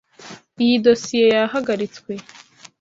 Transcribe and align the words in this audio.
Iyi 0.63 0.75
dosiye 0.85 1.25
yahagaritswe. 1.35 2.11